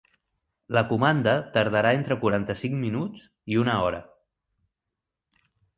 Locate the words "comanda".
0.91-1.35